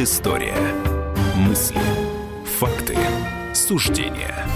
[0.00, 0.56] Предыстория.
[1.36, 1.78] Мысли.
[2.58, 2.96] Факты.
[3.52, 4.46] Суждения.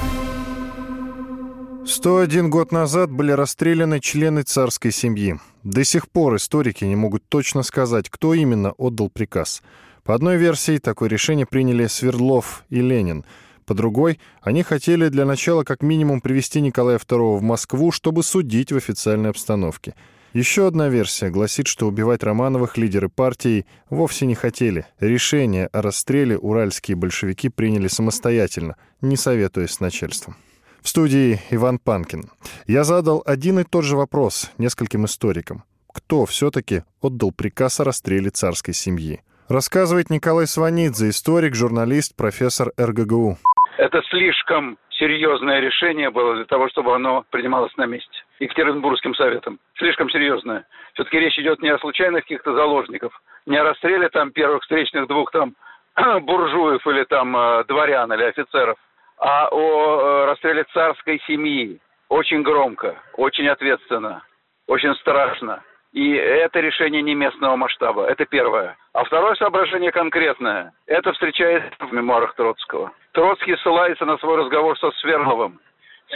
[1.87, 5.39] 101 год назад были расстреляны члены царской семьи.
[5.63, 9.63] До сих пор историки не могут точно сказать, кто именно отдал приказ.
[10.03, 13.27] По одной версии, такое решение приняли Свердлов и Ленин.
[13.67, 18.73] По другой, они хотели для начала как минимум привести Николая II в Москву, чтобы судить
[18.73, 19.95] в официальной обстановке–
[20.35, 24.87] еще одна версия гласит, что убивать Романовых лидеры партии вовсе не хотели.
[25.01, 30.37] Решение о расстреле уральские большевики приняли самостоятельно, не советуясь с начальством.
[30.83, 32.31] В студии Иван Панкин.
[32.67, 35.65] Я задал один и тот же вопрос нескольким историкам.
[35.93, 39.23] Кто все-таки отдал приказ о расстреле царской семьи?
[39.49, 43.39] Рассказывает Николай Сванидзе, историк, журналист, профессор РГГУ.
[43.77, 48.25] Это слишком серьезное решение было для того, чтобы оно принималось на месте.
[48.39, 49.59] Екатеринбургским советом.
[49.79, 50.67] Слишком серьезное.
[50.95, 53.13] Все-таки речь идет не о случайных каких-то заложников,
[53.47, 55.55] не о расстреле там первых встречных двух там
[56.23, 58.79] буржуев или там э, дворян или офицеров,
[59.19, 61.81] а о э, расстреле царской семьи.
[62.09, 64.23] Очень громко, очень ответственно,
[64.69, 65.63] очень страшно.
[65.95, 68.07] И это решение не местного масштаба.
[68.07, 68.77] Это первое.
[68.93, 70.73] А второе соображение конкретное.
[70.87, 72.93] Это встречается в мемуарах Троцкого.
[73.13, 75.61] Троцкий ссылается на свой разговор со Свердловым.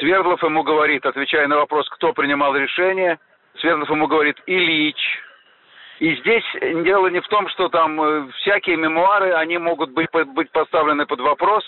[0.01, 3.21] Свердлов ему говорит, отвечая на вопрос, кто принимал решение,
[3.59, 4.99] Свердлов ему говорит «Ильич».
[6.01, 6.45] И здесь
[6.85, 11.21] дело не в том, что там э, всякие мемуары, они могут быть, быть поставлены под
[11.21, 11.65] вопрос,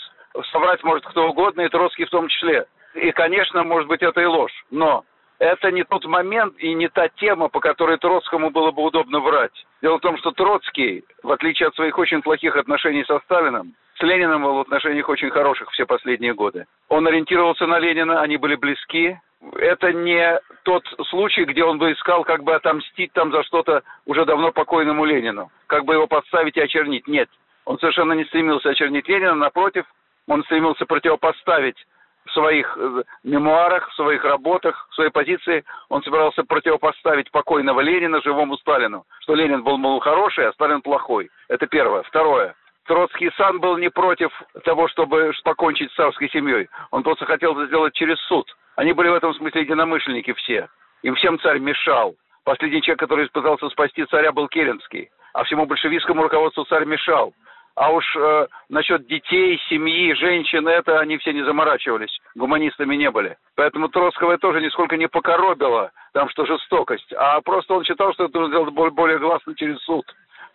[0.53, 2.67] соврать может кто угодно, и Троцкий в том числе.
[2.95, 4.65] И, конечно, может быть, это и ложь.
[4.71, 5.05] Но
[5.41, 9.67] это не тот момент и не та тема, по которой Троцкому было бы удобно врать.
[9.83, 14.03] Дело в том, что Троцкий, в отличие от своих очень плохих отношений со Сталином, с
[14.03, 16.67] Лениным был в отношениях очень хороших все последние годы.
[16.91, 19.19] Он ориентировался на Ленина, они были близки.
[19.57, 24.27] Это не тот случай, где он бы искал как бы отомстить там за что-то уже
[24.27, 27.09] давно покойному Ленину, как бы его подставить и очернить.
[27.09, 27.31] Нет,
[27.65, 29.87] он совершенно не стремился очернить Ленина, напротив,
[30.29, 31.87] он стремился противопоставить
[32.31, 38.23] в своих э, мемуарах, в своих работах, в своей позиции он собирался противопоставить покойного Ленина
[38.23, 39.05] живому Сталину.
[39.21, 41.29] Что Ленин был, мол, хороший, а Сталин плохой.
[41.49, 42.03] Это первое.
[42.03, 42.55] Второе.
[42.87, 44.31] Троцкий сам был не против
[44.65, 46.69] того, чтобы покончить с царской семьей.
[46.91, 48.47] Он просто хотел это сделать через суд.
[48.77, 50.69] Они были в этом смысле единомышленники все.
[51.03, 52.15] Им всем царь мешал.
[52.45, 55.11] Последний человек, который пытался спасти царя, был Керенский.
[55.35, 57.33] А всему большевистскому руководству царь мешал.
[57.81, 62.15] А уж э, насчет детей, семьи, женщин, это они все не заморачивались.
[62.35, 63.39] Гуманистами не были.
[63.57, 67.11] Поэтому Троцкого тоже нисколько не покоробило, там, что жестокость.
[67.17, 70.05] А просто он считал, что это нужно сделать более гласно через суд.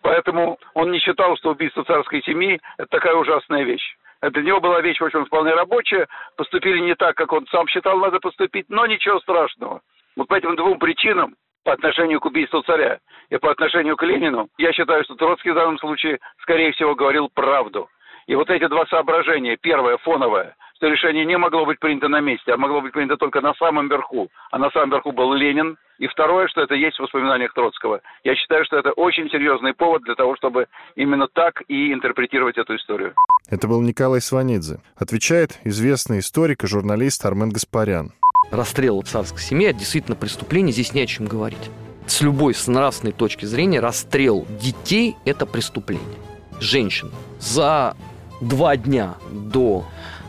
[0.02, 3.96] Поэтому он не считал, что убийство царской семьи– это такая ужасная вещь.
[4.20, 6.06] Это для него была вещь, в общем, вполне рабочая.
[6.36, 9.80] Поступили не так, как он сам считал надо поступить, но ничего страшного.
[10.14, 11.34] Вот по этим двум причинам
[11.66, 15.54] по отношению к убийству царя и по отношению к Ленину, я считаю, что Троцкий в
[15.56, 17.88] данном случае, скорее всего, говорил правду.
[18.28, 22.52] И вот эти два соображения, первое, фоновое, что решение не могло быть принято на месте,
[22.52, 26.06] а могло быть принято только на самом верху, а на самом верху был Ленин, и
[26.06, 28.00] второе, что это есть в воспоминаниях Троцкого.
[28.22, 32.76] Я считаю, что это очень серьезный повод для того, чтобы именно так и интерпретировать эту
[32.76, 33.14] историю.
[33.50, 34.78] Это был Николай Сванидзе.
[34.96, 38.12] Отвечает известный историк и журналист Армен Гаспарян
[38.50, 41.70] расстрел царской семьи– это действительно преступление, здесь не о чем говорить.
[42.06, 46.18] С любой с нравственной точки зрения расстрел детей– это преступление.
[46.60, 47.10] Женщин.
[47.40, 47.96] За
[48.40, 49.84] два дня до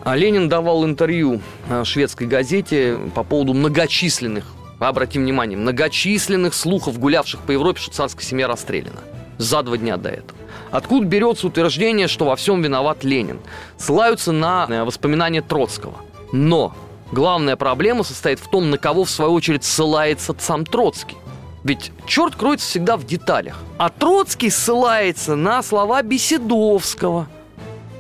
[0.08, 1.42] а Ленин давал интервью
[1.84, 4.46] шведской газете по поводу многочисленных,
[4.80, 9.02] обратим внимание, многочисленных слухов, гулявших по Европе, что царская семья расстреляна.
[9.38, 10.40] За два дня до этого.
[10.72, 13.42] Откуда берется утверждение, что во всем виноват Ленин?
[13.78, 15.96] Ссылаются на э, воспоминания Троцкого.
[16.32, 16.74] Но
[17.12, 21.18] Главная проблема состоит в том, на кого в свою очередь ссылается сам Троцкий.
[21.64, 23.58] Ведь черт кроется всегда в деталях.
[23.78, 27.28] А Троцкий ссылается на слова Беседовского.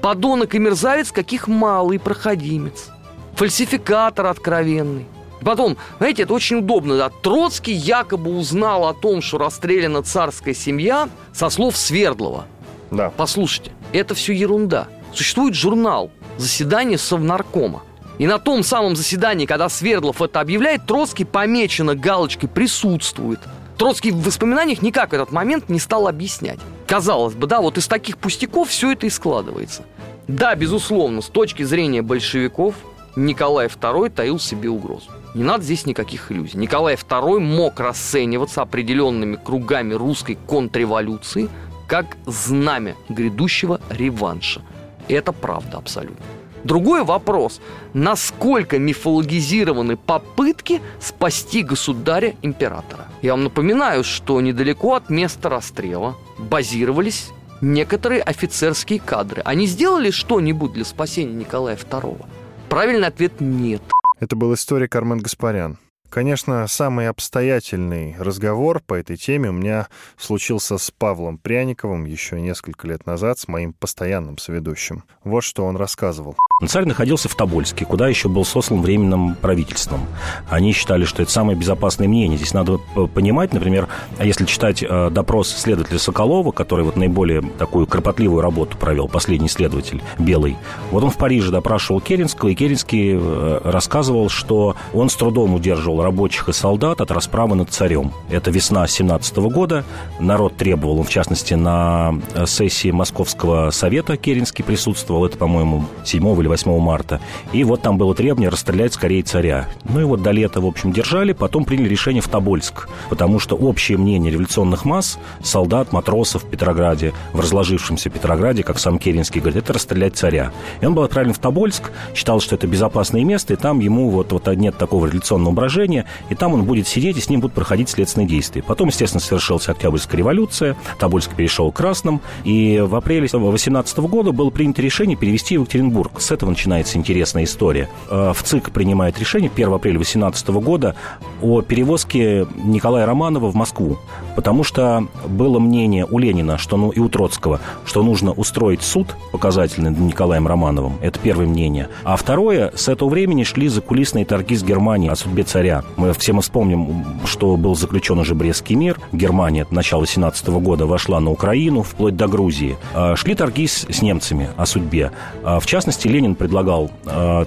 [0.02, 2.90] Подонок и мерзавец, каких малый проходимец.
[3.36, 5.06] Фальсификатор откровенный.
[5.42, 11.10] Потом, знаете, это очень удобно, да, Троцкий якобы узнал о том, что расстреляна царская семья
[11.34, 12.46] со слов Свердлова.
[12.90, 13.12] Да.
[13.16, 14.88] Послушайте, это все ерунда.
[15.14, 17.84] Существует журнал «Заседание Совнаркома».
[18.18, 23.40] И на том самом заседании, когда Свердлов это объявляет, Троцкий помечено галочкой «присутствует».
[23.78, 26.60] Троцкий в воспоминаниях никак этот момент не стал объяснять.
[26.88, 29.84] Казалось бы, да, вот из таких пустяков все это и складывается.
[30.28, 32.74] Да, безусловно, с точки зрения большевиков,
[33.16, 35.10] Николай II таил себе угрозу.
[35.36, 36.58] Не надо здесь никаких иллюзий.
[36.58, 41.50] Николай II мог расцениваться определенными кругами русской контрреволюции
[41.88, 44.62] как знамя грядущего реванша.
[45.08, 46.26] Это правда абсолютно.
[46.68, 47.62] Другой вопрос,
[47.94, 53.06] насколько мифологизированы попытки спасти государя-императора.
[53.22, 57.30] Я вам напоминаю, что недалеко от места расстрела базировались
[57.62, 59.42] некоторые офицерские кадры.
[59.46, 62.26] Они сделали что-нибудь для спасения Николая II?
[62.68, 63.82] Правильный ответ– нет.
[64.20, 65.78] Это был историк Армен Гаспарян.
[66.10, 69.88] Конечно, самый обстоятельный разговор по этой теме у меня
[70.18, 75.06] случился с Павлом Пряниковым еще несколько лет назад, с моим постоянным соведущим.
[75.24, 76.36] Вот что он рассказывал.
[76.66, 80.08] Царь находился в Тобольске, куда еще был сослан временным правительством.
[80.50, 82.36] Они считали, что это самое безопасное мнение.
[82.36, 82.80] Здесь надо
[83.14, 83.88] понимать, например,
[84.18, 89.50] а если читать э, допрос следователя Соколова, который вот наиболее такую кропотливую работу провел, последний
[89.50, 90.58] следователь, Белый,
[90.90, 96.02] вот он в Париже допрашивал Керенского, и Керенский э, рассказывал, что он с трудом удерживал
[96.02, 98.14] рабочих и солдат от расправы над царем.
[98.32, 99.86] Это весна 17 года.
[100.20, 106.26] Народ требовал, он в частности на э, сессии Московского совета Керенский присутствовал, это, по-моему, 7
[106.47, 107.20] или или 8 марта.
[107.52, 109.68] И вот там было требование расстрелять скорее царя.
[109.84, 113.56] Ну и вот до лета, в общем, держали, потом приняли решение в Тобольск, потому что
[113.56, 119.64] общее мнение революционных масс, солдат, матросов в Петрограде, в разложившемся Петрограде, как сам Керенский говорит,
[119.64, 120.52] это расстрелять царя.
[120.82, 124.32] И он был отправлен в Тобольск, считал, что это безопасное место, и там ему вот,
[124.32, 127.90] вот нет такого революционного брожения, и там он будет сидеть, и с ним будут проходить
[127.90, 128.64] следственные действия.
[128.64, 134.50] Потом, естественно, совершилась Октябрьская революция, Тобольск перешел к красным, и в апреле 18 года было
[134.50, 136.22] принято решение перевести в Екатеринбург.
[136.22, 137.90] С этого начинается интересная история.
[138.10, 140.96] Э, в ЦИК принимает решение 1 апреля 2018 года
[141.42, 143.98] о перевозке Николая Романова в Москву,
[144.36, 149.16] потому что было мнение у Ленина, что, ну и у Троцкого, что нужно устроить суд
[149.32, 150.94] показательный над Николаем Романовым.
[151.02, 151.90] Это первое мнение.
[152.04, 155.84] А второе, с этого времени шли закулисные торги с Германией о судьбе царя.
[155.98, 159.00] Мы все мы вспомним, что был заключен уже Брестский мир.
[159.12, 162.78] Германия от начала 18 года вошла на Украину, вплоть до Грузии.
[162.94, 165.12] А шли торги с, с немцами о судьбе.
[165.44, 166.92] А в частности, Ленин предлагал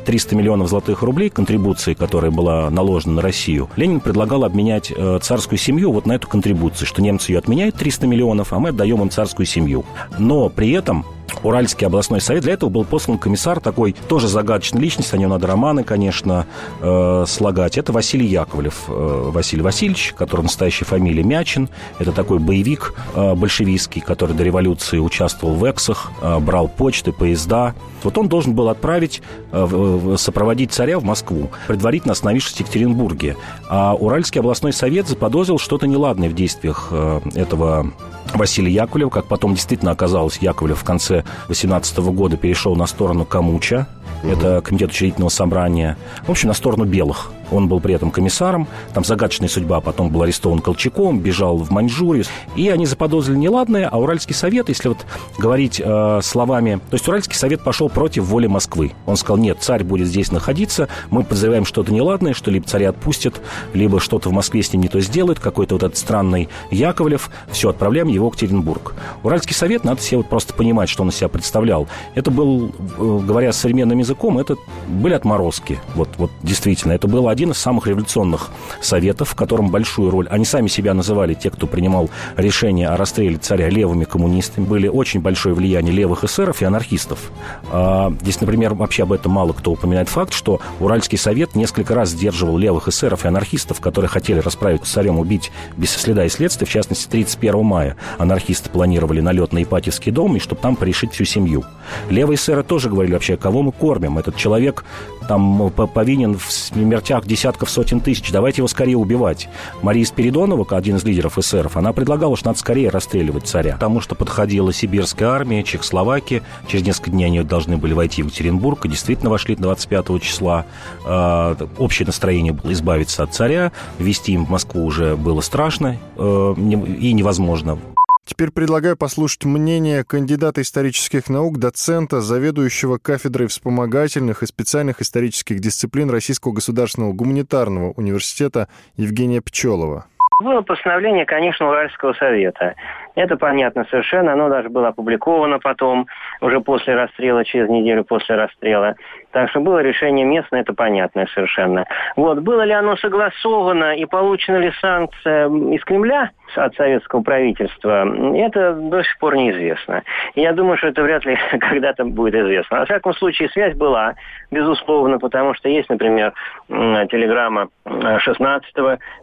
[0.05, 3.69] 300 миллионов золотых рублей контрибуции, которая была наложена на Россию.
[3.77, 8.07] Ленин предлагал обменять э, царскую семью вот на эту контрибуцию, что немцы ее отменяют 300
[8.07, 9.85] миллионов, а мы отдаем им царскую семью.
[10.19, 11.05] Но при этом
[11.43, 12.43] Уральский областной совет.
[12.43, 16.47] Для этого был послан комиссар такой, тоже загадочная личность, о нем надо романы, конечно,
[16.81, 17.79] э, слагать.
[17.79, 21.69] Это Василий Яковлев, э, Василий Васильевич, который настоящая фамилия Мячин.
[21.99, 27.75] Это такой боевик э, большевистский, который до революции участвовал в эксах, э, брал почты, поезда.
[28.03, 29.23] Вот он должен был отправить,
[29.53, 33.37] э, сопроводить царя в Москву, предварительно остановившись в Екатеринбурге.
[33.69, 37.93] А Уральский областной совет заподозрил что-то неладное в действиях э, этого
[38.35, 43.87] Василий Яковлев, как потом действительно оказалось, Яковлев в конце 18 года перешел на сторону Камуча,
[44.23, 44.33] угу.
[44.33, 45.97] это комитет учредительного собрания,
[46.27, 47.33] в общем, на сторону белых.
[47.51, 48.67] Он был при этом комиссаром.
[48.95, 49.81] Там загадочная судьба.
[49.81, 52.25] Потом был арестован Колчаком, бежал в Маньчжурию.
[52.57, 55.07] И они заподозрили неладное, а Уральский совет, если вот
[55.39, 56.81] говорить э, словами...
[56.91, 58.93] То есть Уральский совет пошел против воли Москвы.
[59.07, 63.41] Он сказал, нет, царь будет здесь находиться, мы подозреваем что-то неладное, что либо царя отпустят,
[63.75, 67.31] либо что-то в Москве с ним не то сделают, какой-то вот этот странный Яковлев.
[67.51, 68.95] Все, отправляем его в Екатеринбург.
[69.23, 71.89] Уральский совет, надо себе вот просто понимать, что он из себя представлял.
[72.15, 74.57] Это был, э, говоря современным языком, это
[74.89, 75.79] были отморозки.
[75.95, 78.51] Вот, вот действительно, это было один из самых революционных
[78.83, 80.29] советов, в котором большую роль...
[80.29, 84.67] Они сами себя называли, те, кто принимал решение о расстреле царя левыми коммунистами.
[84.67, 87.33] Были очень большое влияние левых эсеров и анархистов.
[87.73, 92.11] А, здесь, например, вообще об этом мало кто упоминает факт, что Уральский совет несколько раз
[92.11, 96.67] сдерживал левых эсеров и анархистов, которые хотели расправить с царем, убить без следа и следствия,
[96.67, 97.97] в частности, 31 мая.
[98.19, 101.65] Анархисты планировали налет на Ипатьевский дом, и чтобы там порешить всю семью.
[102.11, 104.19] Левые эсеры тоже говорили вообще, кого мы кормим?
[104.19, 104.85] Этот человек
[105.29, 109.49] там повинен в смертях десятков сотен тысяч, давайте его скорее убивать.
[109.83, 114.15] Мария Спиридонова, один из лидеров эсеров, она предлагала, что надо скорее расстреливать царя, потому что
[114.15, 119.31] подходила сибирская армия, Чехословакия, через несколько дней они должны были войти в Екатеринбург, и действительно
[119.31, 120.67] вошли 25 числа.
[121.05, 126.55] А, общее настроение было избавиться от царя, вести им в Москву уже было страшно э,
[126.57, 127.79] и невозможно.
[128.25, 136.11] Теперь предлагаю послушать мнение кандидата исторических наук, доцента, заведующего кафедрой вспомогательных и специальных исторических дисциплин
[136.11, 140.07] Российского государственного гуманитарного университета Евгения Пчелова.
[140.41, 142.75] Было постановление, конечно, Уральского совета.
[143.15, 144.33] Это понятно совершенно.
[144.33, 146.07] Оно даже было опубликовано потом,
[146.41, 148.95] уже после расстрела, через неделю после расстрела.
[149.33, 151.85] Так что было решение местное, это понятно совершенно.
[152.17, 152.41] Вот.
[152.41, 159.03] Было ли оно согласовано и получена ли санкция из Кремля от советского правительства, это до
[159.03, 160.03] сих пор неизвестно.
[160.35, 162.81] я думаю, что это вряд ли когда-то будет известно.
[162.81, 164.15] Во всяком случае, связь была,
[164.51, 166.33] безусловно, потому что есть, например,
[166.69, 168.73] телеграмма 16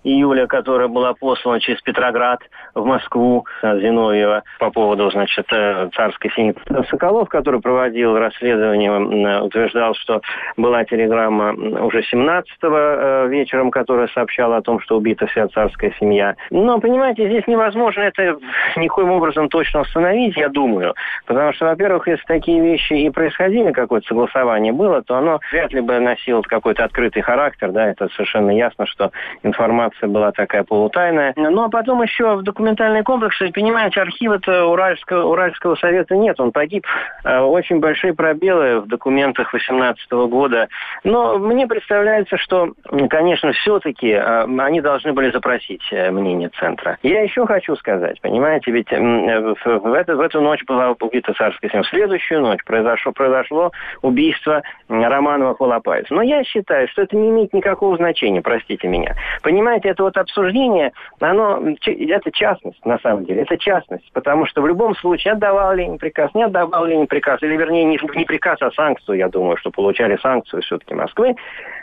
[0.03, 2.39] июля, которая была послана через Петроград
[2.73, 6.55] в Москву Зиновьева по поводу, значит, э, царской семьи.
[6.89, 10.21] Соколов, который проводил расследование, утверждал, что
[10.55, 16.35] была телеграмма уже 17 э, вечером, которая сообщала о том, что убита вся царская семья.
[16.49, 18.37] Но, понимаете, здесь невозможно это
[18.75, 20.93] никоим образом точно установить, я думаю.
[21.25, 25.81] Потому что, во-первых, если такие вещи и происходили, какое-то согласование было, то оно вряд ли
[25.81, 29.11] бы носило какой-то открытый характер, да, это совершенно ясно, что
[29.43, 31.33] информация была такая полутайная.
[31.35, 36.85] Ну, а потом еще в документальный комплекс, понимаете, архива-то Уральского, Уральского совета нет, он погиб.
[37.23, 40.67] А, очень большие пробелы в документах 18 года.
[41.03, 42.73] Но мне представляется, что,
[43.09, 46.97] конечно, все-таки а, они должны были запросить э, мнение центра.
[47.07, 51.83] Я еще хочу сказать, понимаете, ведь в, эту, в эту ночь была убита царская семья.
[51.83, 53.71] В следующую ночь произошло, произошло
[54.01, 56.13] убийство Романова Холопайца.
[56.13, 59.15] Но я считаю, что это не имеет никакого значения, простите меня.
[59.41, 64.67] Понимаете, это вот обсуждение, оно, это частность, на самом деле, это частность, потому что в
[64.67, 68.69] любом случае отдавал Ленин приказ, не отдавал Ленин приказ, или вернее не, не приказ, а
[68.71, 71.35] санкцию, я думаю, что получали санкцию все-таки Москвы.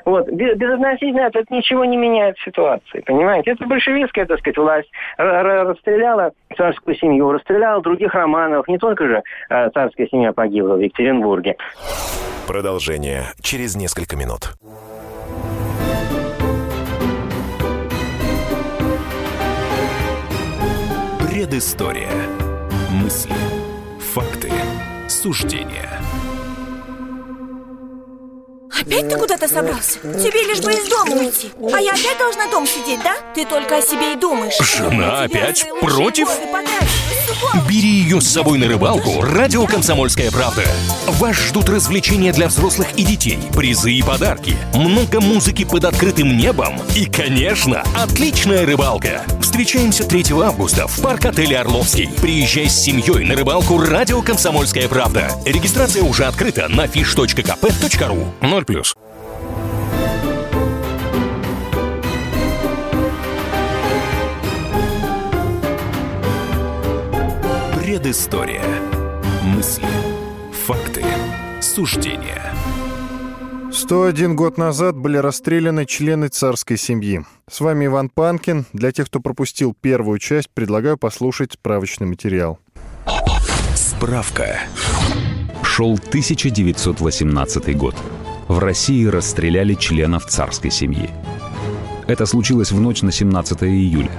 [0.04, 3.52] Вот, без, безотносительно это, это ничего не меняет ситуации, понимаете?
[3.52, 9.71] Это большевистская, так сказать, власть расстреляла царскую семью, расстреляла других романов, не только же э,
[9.71, 11.56] царская семья погибла в Екатеринбурге.
[12.47, 14.54] Продолжение через несколько минут.
[21.21, 22.11] Предыстория.
[22.90, 23.35] Мысли.
[23.99, 24.50] Факты.
[25.09, 25.88] Суждения.
[28.81, 29.99] Опять ты куда-то собрался?
[30.00, 31.50] Тебе лишь бы из дома уйти.
[31.73, 33.16] А я опять должна дома сидеть, да?
[33.35, 34.59] Ты только о себе и думаешь.
[34.61, 36.28] Жена опять против?
[37.69, 39.23] Бери ее с собой на рыбалку.
[39.23, 40.62] Радио «Комсомольская правда»
[41.07, 46.81] Вас ждут развлечения для взрослых и детей Призы и подарки Много музыки под открытым небом
[46.95, 49.23] И, конечно, отличная рыбалка.
[49.40, 56.02] Встречаемся 3 августа в парк-отеле «Орловский» Приезжай с семьей на рыбалку Радио «Комсомольская правда» Регистрация
[56.02, 58.26] уже открыта на fish.kp.ru
[58.64, 58.94] 0 плюс.
[67.78, 68.62] Предыстория.
[69.42, 69.87] Мысли.
[70.66, 71.04] Факты.
[71.61, 72.54] Суждения.
[73.73, 77.25] 101 год назад были расстреляны члены царской семьи.
[77.50, 78.66] С вами Иван Панкин.
[78.73, 82.59] Для тех, кто пропустил первую часть, предлагаю послушать справочный материал.
[83.75, 84.61] Справка.
[85.62, 87.97] Шел 1918 год
[88.48, 91.10] в России расстреляли членов царской семьи.
[92.06, 94.10] Это случилось в ночь на 17 июля.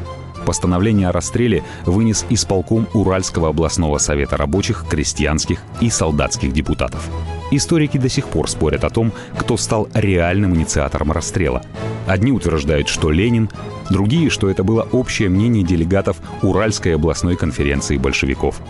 [0.45, 7.09] Постановление о расстреле вынес исполком Уральского областного совета рабочих, крестьянских и солдатских депутатов.
[7.51, 11.63] Историки до сих пор спорят о том, кто стал реальным инициатором расстрела.
[12.05, 13.49] Одни утверждают, что Ленин,
[13.89, 18.61] другие, что это было общее мнение делегатов Уральской областной конференции большевиков.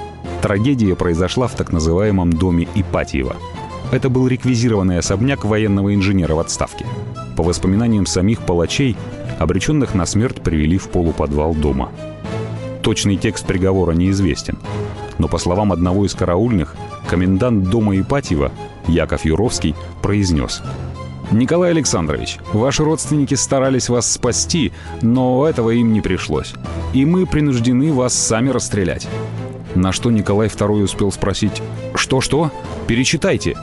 [0.42, 3.36] Трагедия произошла в так называемом доме Ипатьева–
[3.92, 6.86] это был реквизированный особняк военного инженера в отставке.
[7.36, 8.96] По воспоминаниям самих палачей,
[9.40, 11.92] обреченных на смерть привели в полуподвал дома.
[12.82, 14.58] Точный текст приговора неизвестен,
[15.18, 16.76] но по словам одного из караульных,
[17.10, 18.52] комендант дома Ипатьева,
[18.88, 20.62] Яков Юровский, произнес
[21.32, 26.54] «Николай Александрович, ваши родственники старались вас спасти, но этого им не пришлось.
[26.94, 29.08] И мы принуждены вас сами расстрелять».
[29.74, 31.62] На что Николай II успел спросить
[31.96, 32.52] «Что-что?
[32.88, 33.58] Перечитайте!»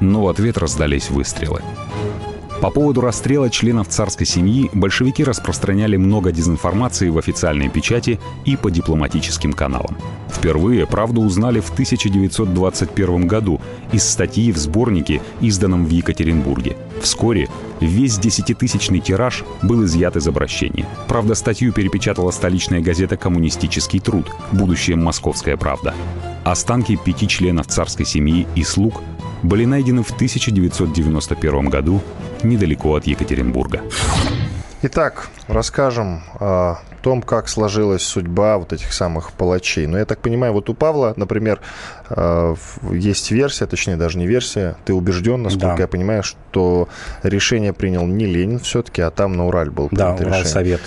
[0.00, 1.62] Но в ответ раздались выстрелы.
[2.60, 8.70] По поводу расстрела членов царской семьи большевики распространяли много дезинформации в официальной печати и по
[8.70, 9.96] дипломатическим каналам.
[10.28, 16.76] Впервые правду узнали в 1921 году из статьи в сборнике, изданном в Екатеринбурге.
[17.00, 17.48] Вскоре
[17.80, 20.86] весь десятитысячный тираж был изъят из обращения.
[21.08, 25.94] Правда, статью перепечатала столичная газета «Коммунистический труд», будущее «Московская правда».
[26.44, 29.02] Останки пяти членов царской семьи и слуг
[29.42, 32.00] были найдены в 1991 году
[32.42, 33.82] недалеко от Екатеринбурга.
[34.82, 39.86] Итак, расскажем о том, как сложилась судьба вот этих самых палачей.
[39.86, 41.60] Но я так понимаю, вот у Павла, например,
[42.08, 42.54] э,
[42.90, 45.82] есть версия, точнее даже не версия, ты убежден, насколько да.
[45.82, 46.88] я понимаю, что
[47.22, 50.78] решение принял не Ленин все-таки, а там на Ураль был принято да, решение.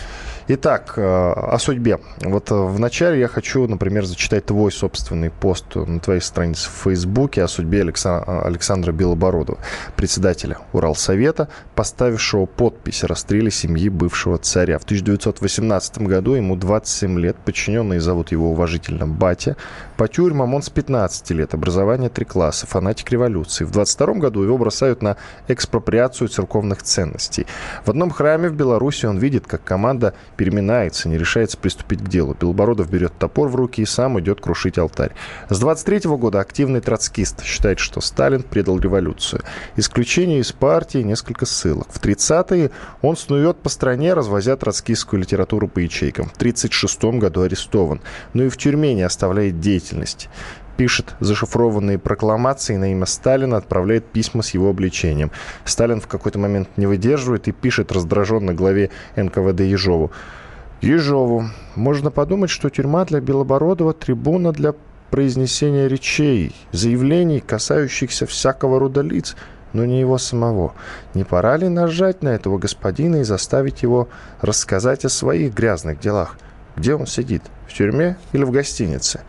[0.46, 2.00] Итак, о судьбе.
[2.20, 7.48] Вот вначале я хочу, например, зачитать твой собственный пост на твоей странице в Фейсбуке о
[7.48, 9.58] судьбе Александра Белобородова,
[9.96, 14.80] председателя Уралсовета, поставившего подпись о расстреле семьи бывшего царя.
[14.80, 19.56] В 1918 году ему 27 лет, подчиненные зовут его уважительно Батя.
[19.96, 23.64] По тюрьмам он с 15 лет, образование три класса, фанатик революции.
[23.64, 25.16] В 22 году его бросают на
[25.48, 27.48] экспроприацию церковных ценностей.
[27.86, 32.36] В одном храме в Беларуси он видит, как команда переминается, не решается приступить к делу.
[32.40, 35.12] Белобородов берет топор в руки и сам идет крушить алтарь.
[35.50, 39.42] С 23 года активный троцкист считает, что Сталин предал революцию.
[39.76, 41.88] Исключение из партии, несколько ссылок.
[41.92, 42.72] В 30-е
[43.02, 46.30] он снует по стране, развозя троцкистскую литературу по ячейкам.
[46.30, 48.02] В 36 году арестован,
[48.34, 50.30] но и в тюрьме не оставляет деятельности
[50.78, 55.32] пишет зашифрованные прокламации на имя Сталина, отправляет письма с его обличением.
[55.66, 60.12] Сталин в какой-то момент не выдерживает и пишет раздраженно главе НКВД Ежову.
[60.82, 61.46] Ежову.
[61.76, 64.74] Можно подумать, что тюрьма для Белобородова– трибуна для
[65.12, 69.36] произнесения речей, заявлений, касающихся всякого рода лиц,
[69.72, 70.74] но не его самого.
[71.14, 74.10] Не пора ли нажать на этого господина и заставить его
[74.42, 76.38] рассказать о своих грязных делах?
[76.76, 77.44] Где он сидит?
[77.68, 79.22] В тюрьме или в гостинице?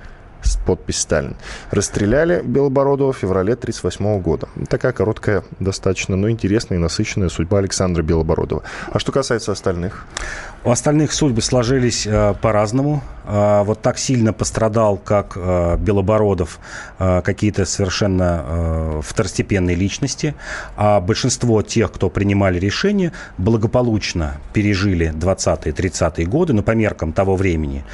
[0.64, 1.36] Подпись Сталин.
[1.70, 4.48] Расстреляли Белобородова в феврале 1938 года.
[4.68, 8.62] Такая короткая, достаточно, но интересная и насыщенная судьба Александра Белобородова.
[8.90, 10.06] А что касается остальных?
[10.64, 13.02] У остальных судьбы сложились э, по-разному.
[13.26, 16.58] Э, вот так сильно пострадал, как э, Белобородов,
[16.98, 20.34] э, какие-то совершенно э, второстепенные личности.
[20.76, 27.36] А большинство тех, кто принимали решения, благополучно пережили 20-е, 30-е годы, ну, по меркам того
[27.36, 27.84] времени,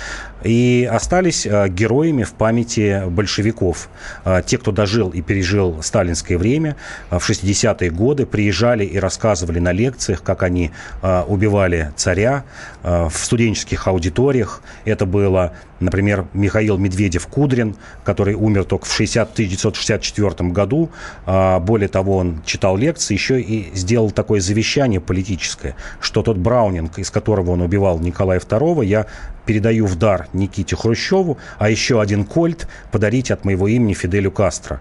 [0.45, 3.90] и остались э, героями в памяти большевиков.
[4.25, 6.75] Э, те, кто дожил и пережил сталинское время,
[7.11, 10.70] э, в 60-е годы приезжали и рассказывали на лекциях, как они
[11.02, 12.44] э, убивали царя,
[12.82, 14.62] в студенческих аудиториях.
[14.87, 20.90] Это было, например, Михаил Медведев-Кудрин, который умер только в 60, 1964 году.
[21.26, 26.99] А, более того, он читал лекции, еще и сделал такое завещание политическое, что тот Браунинг,
[26.99, 29.06] из которого он убивал Николая II, я
[29.50, 34.80] передаю в дар Никите Хрущеву, а еще один кольт подарить от моего имени Фиделю Кастро.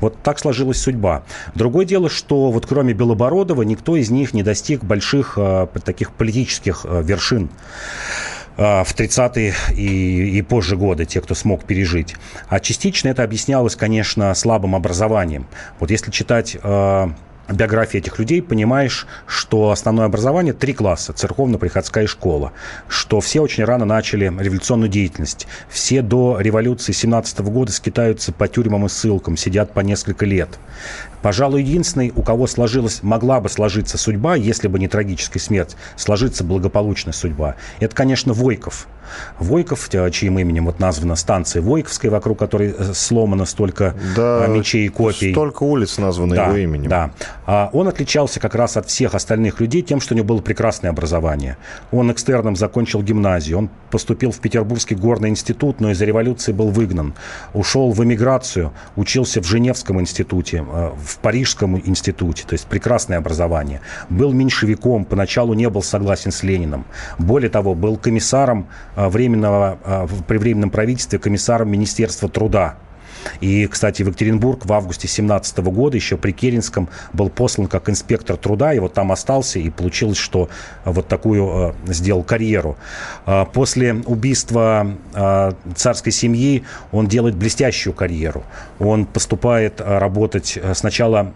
[0.00, 1.22] Вот так сложилась судьба.
[1.54, 6.84] Другое дело, что вот кроме Белобородова никто из них не достиг больших э, таких политических
[6.84, 7.48] э, вершин
[8.58, 12.16] в 30-е и, и позже годы, те, кто смог пережить.
[12.50, 15.46] А частично это объяснялось, конечно, слабым образованием.
[15.80, 17.08] Вот если читать э,
[17.56, 22.52] биографии этих людей понимаешь, что основное образование три класса, церковно-приходская школа,
[22.88, 25.46] что все очень рано начали революционную деятельность.
[25.68, 30.48] Все до революции 17 года скитаются по тюрьмам и ссылкам, сидят по несколько лет.
[31.22, 36.44] Пожалуй, единственный, у кого сложилась, могла бы сложиться судьба, если бы не трагическая смерть, сложиться
[36.44, 38.88] благополучная судьба, это, конечно, Войков–
[39.38, 44.88] Войков, чьим именем вот названа станция Войковская, вокруг которой э, сломано столько да, мечей и
[44.88, 45.32] копий.
[45.32, 46.88] Столько улиц названо да, его именем.
[46.88, 47.10] Да.
[47.46, 50.90] А он отличался как раз от всех остальных людей тем, что у него было прекрасное
[50.90, 51.56] образование.
[51.90, 57.14] Он экстерном закончил гимназию, он поступил в Петербургский горный институт, но из-за революции был выгнан.
[57.54, 63.80] Ушел в эмиграцию, учился в Женевском институте, э, в Парижском институте, то есть прекрасное образование.
[64.10, 66.84] Был меньшевиком, поначалу не был согласен с Лениным.
[67.18, 72.76] Более того, был комиссаром э, временного, а, при временном правительстве комиссаром Министерства труда.
[73.40, 78.36] И, кстати, в Екатеринбург в августе 2017 года еще при Керенском был послан как инспектор
[78.36, 80.48] труда, и вот там остался, и получилось, что
[80.84, 82.76] вот такую э, сделал карьеру.
[83.26, 88.44] Э, после убийства э, царской семьи он делает блестящую карьеру.
[88.78, 91.32] Он поступает работать сначала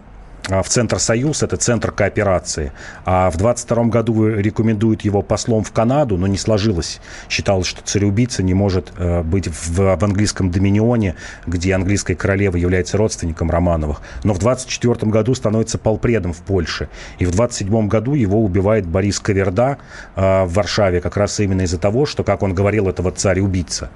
[0.47, 2.71] в Центр Союз, это Центр кооперации.
[3.05, 7.01] А в 22 году рекомендуют его послом в Канаду, но не сложилось.
[7.29, 12.97] Считалось, что цареубийца не может э, быть в, в английском доминионе, где английская королева является
[12.97, 14.01] родственником Романовых.
[14.23, 16.89] Но в 24 году становится полпредом в Польше.
[17.19, 19.77] И в 27 году его убивает Борис Каверда
[20.15, 23.89] э, в Варшаве, как раз именно из-за того, что, как он говорил, этого царь-убийца.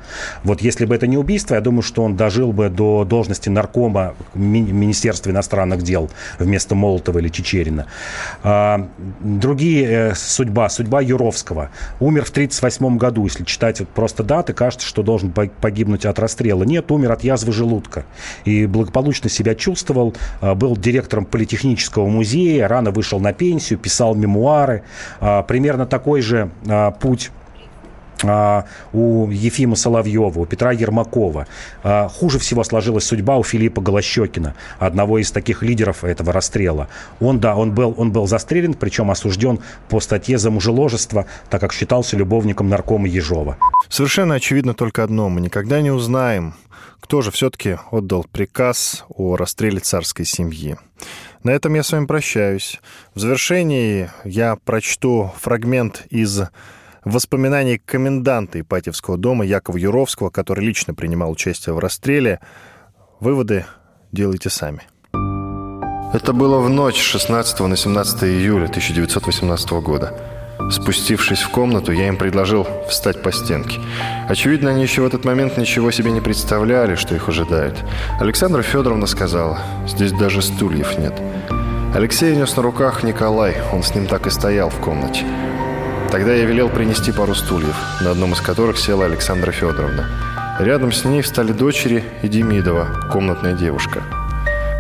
[0.44, 4.16] Вот если бы это не убийство, я думаю, что он дожил бы до должности наркома
[4.34, 6.10] Министерства иностранных дел
[6.43, 7.88] вместо Молотова или Чечерина.
[8.43, 11.69] А, другие э, судьба, судьба Юровского.
[11.99, 13.23] Умер в 1938 году.
[13.25, 16.63] Если читать вот просто даты, кажется, что должен погибнуть от расстрела.
[16.63, 18.06] Нет, умер от язвы желудка.
[18.45, 20.15] И благополучно себя чувствовал.
[20.41, 24.84] А, был директором политехнического музея, рано вышел на пенсию, писал мемуары.
[25.19, 26.51] А, примерно такой же
[26.99, 27.32] путь
[28.93, 31.47] у Ефима Соловьева, у Петра Ермакова.
[31.84, 36.88] А, хуже всего сложилась судьба у Филиппа Голощекина, одного из таких лидеров этого расстрела.
[37.19, 41.73] Он, да, он был, он был застрелен, причем осужден по статье за мужеложество, так как
[41.73, 43.57] считался любовником наркома Ежова.
[43.89, 45.29] Совершенно очевидно только одно.
[45.29, 46.55] Мы никогда не узнаем,
[46.99, 50.77] кто же все-таки отдал приказ о расстреле царской семьи.
[51.43, 52.79] На этом я с вами прощаюсь.
[53.15, 56.43] В завершении я прочту фрагмент из
[57.04, 62.40] воспоминаний коменданта Ипатьевского дома Якова Юровского, который лично принимал участие в расстреле.
[63.20, 63.66] Выводы
[64.12, 64.82] делайте сами.
[66.14, 70.14] Это было в ночь 16 на 17 июля 1918 года.
[70.70, 73.80] Спустившись в комнату, я им предложил встать по стенке.
[74.28, 77.78] Очевидно, они еще в этот момент ничего себе не представляли, что их ожидает.
[78.20, 81.14] Александра Федоровна сказала, здесь даже стульев нет.
[81.94, 85.26] Алексей нес на руках Николай, он с ним так и стоял в комнате.
[86.12, 90.10] Тогда я велел принести пару стульев, на одном из которых села Александра Федоровна.
[90.60, 94.04] Рядом с ней встали дочери и Демидова, комнатная девушка.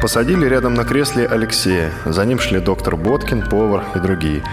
[0.01, 1.93] Посадили рядом на кресле Алексея.
[2.05, 4.43] За ним шли доктор Боткин, повар и другие.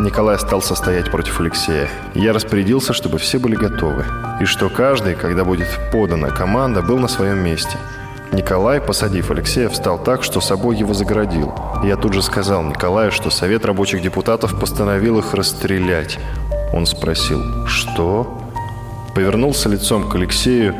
[0.00, 1.88] Николай остался стоять против Алексея.
[2.14, 4.04] Я распорядился, чтобы все были готовы.
[4.40, 7.78] И что каждый, когда будет подана команда, был на своем месте–
[8.34, 11.54] Николай, посадив Алексея, встал так, что собой его загородил.
[11.84, 16.18] Я тут же сказал Николаю, что Совет рабочих депутатов постановил их расстрелять.
[16.72, 18.40] Он спросил «Что?».
[19.14, 20.74] Повернулся лицом к Алексею.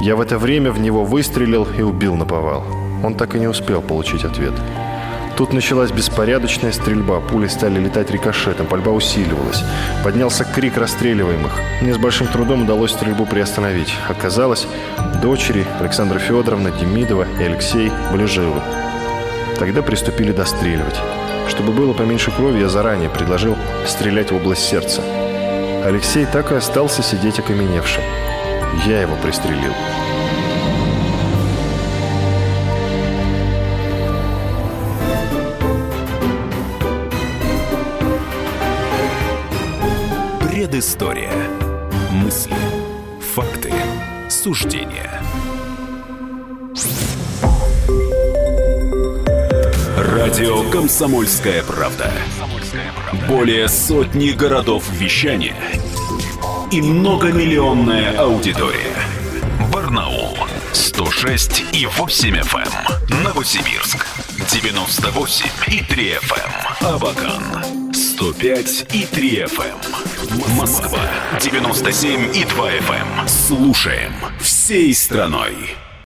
[0.00, 2.64] Я в это время в него выстрелил и убил наповал.
[3.02, 4.54] Он так и не успел получить ответ.
[5.36, 7.18] Тут началась беспорядочная стрельба.
[7.18, 9.64] Пули стали летать рикошетом, пальба усиливалась.
[10.04, 11.52] Поднялся крик расстреливаемых.
[11.80, 13.92] Мне с большим трудом удалось стрельбу приостановить.
[14.08, 14.68] Оказалось,
[15.20, 18.60] дочери Александра Федоровна, Демидова и Алексей были живы.
[19.58, 21.00] Тогда приступили достреливать.
[21.48, 25.02] Чтобы было поменьше крови, я заранее предложил стрелять в область сердца.
[25.84, 28.02] Алексей так и остался сидеть окаменевшим.
[28.86, 29.72] Я его пристрелил.
[40.64, 41.30] Предыстория.
[42.10, 42.56] Мысли.
[43.34, 43.70] Факты.
[44.30, 45.20] Суждения.
[49.98, 52.10] Радио «Комсомольская правда».
[53.28, 55.54] Более сотни городов вещания
[56.72, 58.96] и многомиллионная аудитория.
[59.70, 60.38] Барнаул
[60.72, 62.72] 106 и 8 FM.
[63.10, 63.22] Эм.
[63.22, 64.06] Новосибирск
[64.50, 66.50] 98 и 3 FM.
[66.80, 66.94] Эм.
[66.94, 67.83] Абакан
[68.14, 70.56] 105 и 3 FM.
[70.56, 71.00] Москва
[71.40, 73.20] 97 и 2 FM.
[73.20, 73.28] Эм.
[73.28, 75.74] Слушаем всей страной.